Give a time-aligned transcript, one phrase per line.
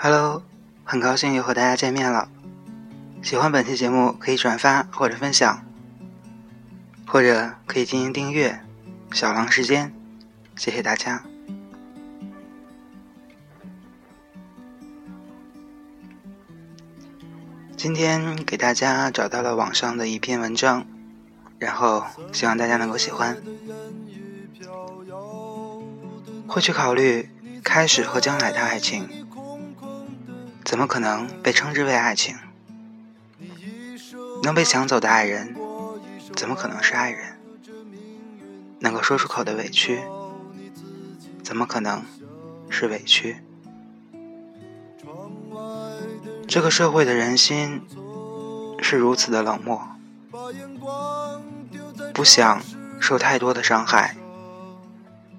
[0.00, 0.44] Hello，
[0.84, 2.28] 很高兴又和大家见面了。
[3.20, 5.66] 喜欢本期节目可以转发或者分享，
[7.04, 8.60] 或者可以进行订阅。
[9.10, 9.92] 小狼时间，
[10.54, 11.24] 谢谢大家。
[17.76, 20.86] 今天给大家找到了网上的一篇文章，
[21.58, 23.36] 然后希望大家能够喜欢。
[26.46, 27.28] 会去考虑
[27.64, 29.26] 开始和将来的爱情，
[30.68, 32.36] 怎么可能被称之为爱情？
[34.42, 35.56] 能被抢走的爱人，
[36.36, 37.38] 怎么可能是爱人？
[38.80, 40.02] 能够说出口的委屈，
[41.42, 42.04] 怎么可能
[42.68, 43.38] 是委屈？
[46.46, 47.80] 这个社会的人心
[48.82, 49.88] 是如此的冷漠，
[52.12, 52.60] 不想
[53.00, 54.18] 受太多的伤害，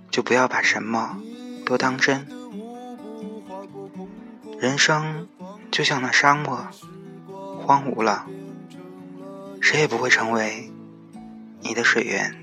[0.09, 1.19] 就不要把什么
[1.67, 2.38] 都当真。
[4.59, 5.27] 人生
[5.71, 6.67] 就像那沙漠，
[7.65, 8.25] 荒芜了，
[9.61, 10.71] 谁也不会成为
[11.61, 12.35] 你的水源。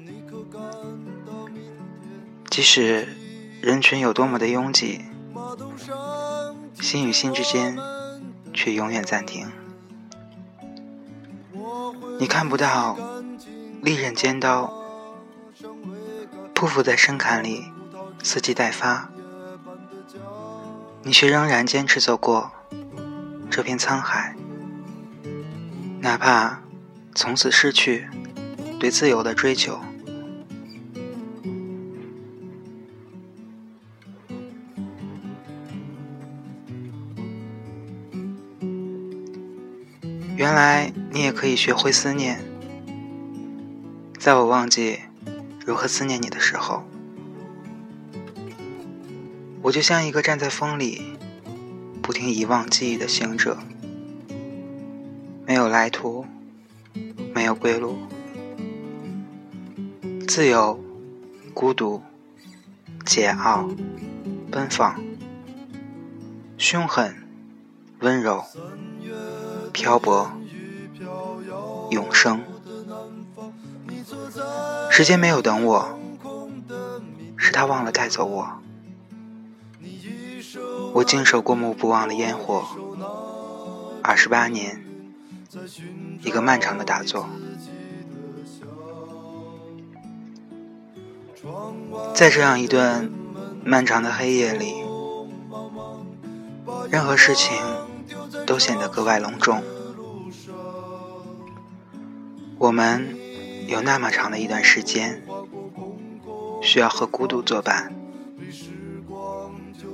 [2.48, 3.08] 即使
[3.60, 5.04] 人群有多么的拥挤，
[6.80, 7.76] 心与心之间。
[8.56, 9.52] 却永远暂停。
[12.18, 12.96] 你看不到
[13.82, 14.72] 利刃尖刀
[16.54, 17.66] 匍匐在深坎里，
[18.22, 19.10] 伺机待发，
[21.06, 22.50] 你却仍然坚持走过
[23.48, 24.34] 这片沧海，
[26.00, 26.60] 哪怕
[27.14, 28.08] 从此失去
[28.80, 29.78] 对自由的追求。
[40.36, 42.44] 原来你也可以学会思念，
[44.18, 44.98] 在我忘记
[45.64, 46.82] 如何思念你的时候，
[49.66, 51.18] 我就像一个站在风里
[52.00, 53.58] 不停遗忘记忆的行者，
[55.44, 56.24] 没有来途，
[57.34, 57.98] 没有归路，
[60.28, 60.78] 自由、
[61.52, 62.00] 孤独、
[63.04, 63.76] 桀骜、
[64.52, 65.02] 奔放、
[66.56, 67.26] 凶狠、
[67.98, 68.44] 温柔。
[69.72, 70.30] 漂泊，
[71.90, 72.40] 永生。
[74.92, 75.98] 时间没有等我，
[77.36, 78.48] 是他忘了带走我。
[80.96, 82.64] 我经受过目不忘的烟火，
[84.02, 84.82] 二十八年，
[86.22, 87.28] 一个漫长的打坐。
[92.14, 93.10] 在这样一段
[93.62, 94.72] 漫长的黑夜里，
[96.90, 97.54] 任何事情。
[98.46, 99.60] 都显得格外隆重。
[102.58, 103.16] 我们
[103.66, 105.20] 有那么长的一段时间，
[106.62, 107.92] 需要和孤独作伴，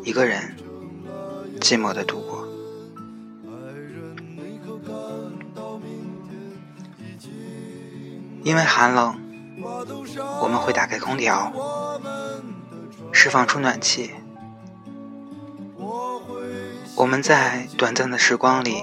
[0.04, 0.54] 一个人
[1.60, 2.48] 寂寞的度过。
[8.44, 9.16] 因为寒冷，
[10.40, 11.52] 我们会打开空调，
[13.12, 14.10] 释放出暖气。
[16.96, 18.82] 我们在短暂的时光里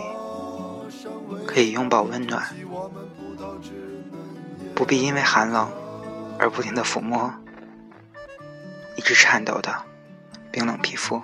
[1.46, 2.56] 可以拥抱温暖，
[4.74, 5.70] 不必因为寒冷
[6.38, 7.34] 而不停的抚摸
[8.96, 9.84] 一直颤抖的
[10.52, 11.22] 冰冷皮肤。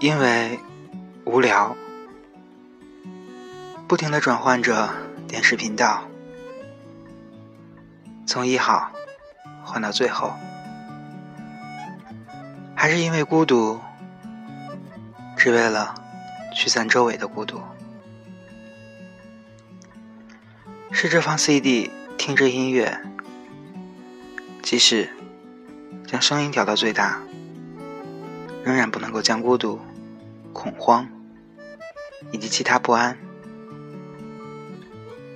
[0.00, 0.58] 因为
[1.26, 1.76] 无聊，
[3.86, 4.88] 不停的转换着
[5.28, 6.02] 电视频道。
[8.26, 8.90] 从一号
[9.62, 10.32] 换到最后，
[12.74, 13.78] 还是因为孤独，
[15.36, 15.94] 只为了
[16.54, 17.60] 驱散周围的孤独。
[20.90, 22.98] 试着放 CD，听着音乐，
[24.62, 25.10] 即使
[26.06, 27.20] 将声音调到最大，
[28.64, 29.80] 仍然不能够将孤独、
[30.52, 31.08] 恐慌
[32.32, 33.16] 以及其他不安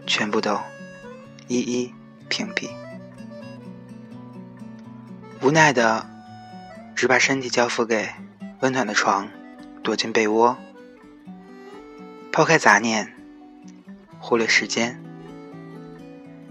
[0.07, 0.59] 全部都
[1.49, 1.95] 一一
[2.29, 2.71] 屏蔽。
[5.41, 6.07] 无奈的，
[6.95, 8.09] 只把身体交付给
[8.61, 9.29] 温暖的床，
[9.83, 10.57] 躲进被窝，
[12.33, 13.15] 抛开杂念，
[14.19, 14.99] 忽略时间，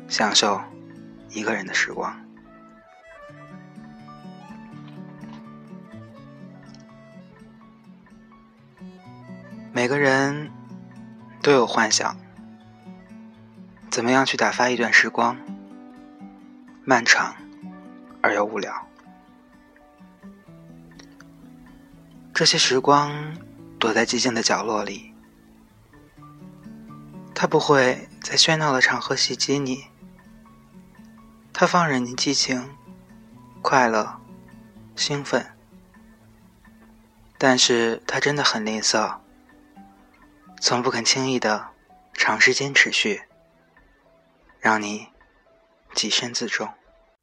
[0.07, 0.61] 享受
[1.29, 2.22] 一个人的时光。
[9.75, 10.51] 每个人
[11.41, 12.15] 都有幻想，
[13.89, 15.35] 怎么样去打发一段时光？
[16.85, 17.35] 漫长。
[18.21, 18.87] 而又无聊，
[22.33, 23.35] 这些时光
[23.77, 25.13] 躲在寂静的角落里，
[27.35, 29.87] 他不会在喧闹的场合袭击你，
[31.51, 32.69] 他放任你激情、
[33.61, 34.21] 快乐、
[34.95, 35.45] 兴奋，
[37.37, 39.17] 但是他真的很吝啬，
[40.65, 41.61] 从不肯轻易的
[42.13, 43.21] 长时间持续，
[44.61, 45.05] 让你
[45.93, 46.65] 己身自重。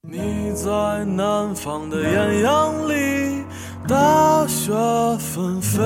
[0.03, 0.71] 你在
[1.07, 3.43] 南方的艳阳里，
[3.89, 4.71] 大雪
[5.19, 5.81] 纷飞；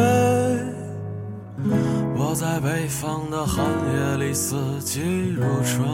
[2.16, 5.86] 我在北方的寒夜里，四季如春。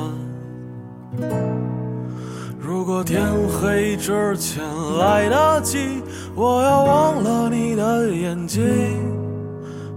[2.59, 4.65] 如果天黑之前
[4.97, 6.03] 来得及，
[6.35, 8.63] 我要忘了你的眼睛，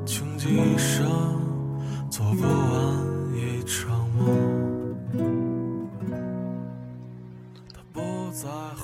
[0.05, 1.09] 穷极一生
[2.35, 4.63] 不完一场梦。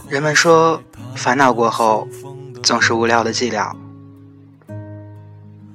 [0.08, 0.82] 人们说，
[1.16, 2.08] 烦恼过后
[2.64, 3.76] 总是无聊的寂寥，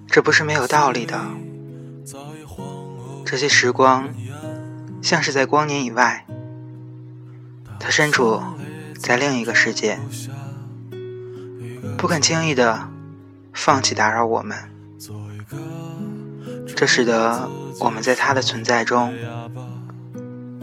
[0.09, 1.21] 这不是没有道理的。
[3.25, 4.09] 这些时光
[5.03, 6.27] 像是在光年以外，
[7.79, 8.43] 他身处
[8.99, 9.99] 在另一个世界，
[11.97, 12.89] 不肯轻易的
[13.53, 14.57] 放弃打扰我们，
[16.77, 17.49] 这使得
[17.81, 19.13] 我们在他的存在中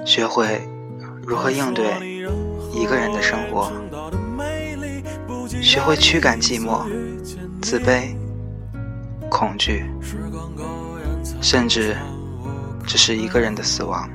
[0.05, 0.61] 学会
[1.25, 2.21] 如何应对。
[2.73, 3.69] 一个人的生活，
[5.61, 6.85] 学会驱赶寂寞、
[7.61, 8.15] 自卑、
[9.29, 9.91] 恐惧，
[11.41, 11.97] 甚至
[12.87, 14.09] 只是一个人的死亡。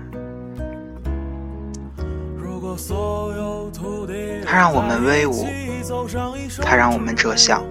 [4.46, 5.46] 它让我们威武，
[6.62, 7.62] 它让我们折响。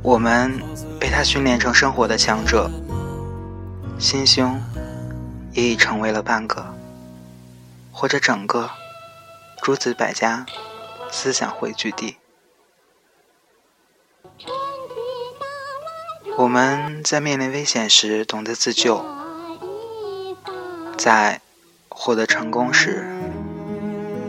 [0.00, 0.52] 我们
[1.00, 2.70] 被它训练成生活的强者，
[4.04, 4.62] 心胸
[5.54, 6.74] 也已成为了半个
[7.90, 8.70] 或者整个。
[9.62, 10.44] 诸子百家
[11.10, 12.18] 思想汇聚地。
[16.36, 19.02] 我们在面临危险时懂得自救，
[20.98, 21.40] 在
[21.88, 23.06] 获得成功时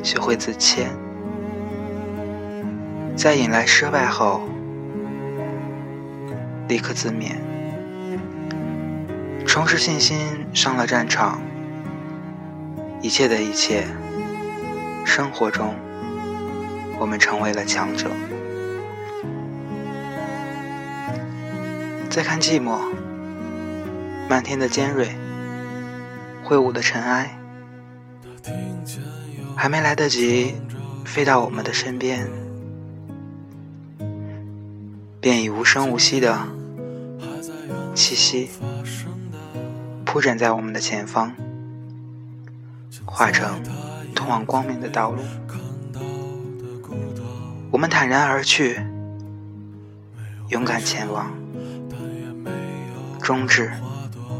[0.01, 0.97] 学会自谦，
[3.17, 4.47] 在引来失败后
[6.69, 7.35] 立刻自勉，
[9.45, 10.17] 重拾信心
[10.53, 11.41] 上了战场，
[13.01, 13.85] 一切的一切。
[15.05, 15.73] 生活中，
[16.99, 18.09] 我们成为了强者。
[22.09, 22.79] 再看寂寞，
[24.27, 25.15] 漫天的尖锐，
[26.43, 27.37] 挥舞的尘埃，
[29.55, 30.55] 还没来得及
[31.05, 32.27] 飞到我们的身边，
[35.21, 36.37] 便已无声无息的
[37.93, 38.49] 气息
[40.15, 41.33] 铺展在我们的前方，
[43.03, 43.61] 化成。
[44.15, 45.21] 通往光明的道路，
[47.69, 48.79] 我们坦然而去，
[50.47, 51.29] 勇敢前往，
[53.21, 53.69] 终至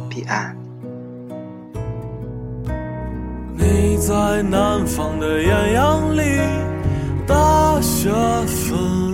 [0.10, 0.56] 彼岸。
[3.58, 6.40] 你在南方的艳阳里，
[7.28, 8.10] 大雪
[8.48, 9.14] 纷；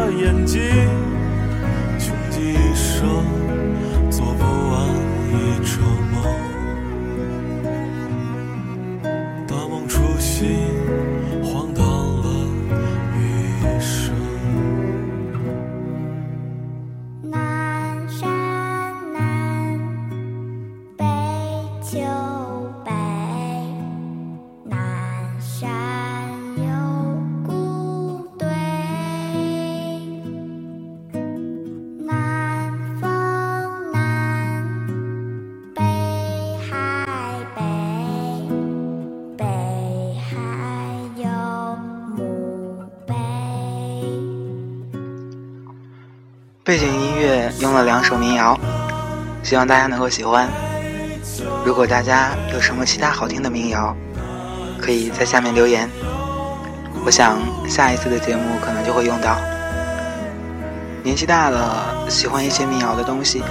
[46.71, 48.57] 背景音乐用了两首民谣，
[49.43, 50.47] 希望大家能够喜欢。
[51.65, 53.93] 如果大家有什么其他好听的民谣，
[54.79, 55.89] 可以在下面留言。
[57.03, 59.35] 我想下一次的节目可能就会用到。
[61.03, 63.43] 年纪大了，喜欢一些民谣的东西，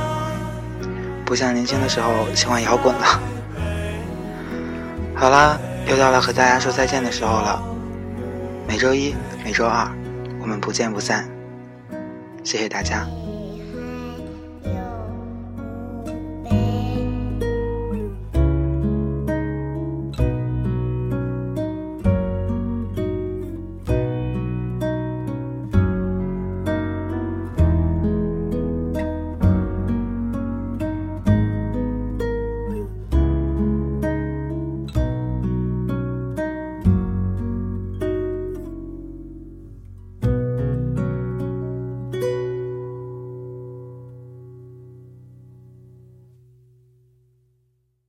[1.27, 3.21] 不像年轻的时候喜欢摇滚了。
[5.15, 7.63] 好了，又到了和大家说再见的时候了。
[8.67, 9.87] 每周一、每周二，
[10.41, 11.30] 我们不见不散。
[12.43, 13.20] 谢谢大家。